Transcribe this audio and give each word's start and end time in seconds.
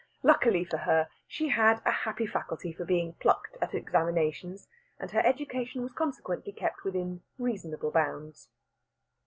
Luckily 0.23 0.63
for 0.65 0.77
her, 0.77 1.09
she 1.27 1.49
had 1.49 1.79
a 1.85 1.91
happy 1.91 2.25
faculty 2.25 2.73
for 2.73 2.85
being 2.85 3.13
plucked 3.19 3.55
at 3.61 3.75
examinations, 3.75 4.67
and 4.99 5.11
her 5.11 5.23
education 5.23 5.83
was 5.83 5.93
consequently 5.93 6.53
kept 6.53 6.83
within 6.83 7.21
reasonable 7.37 7.91
bounds. 7.91 8.49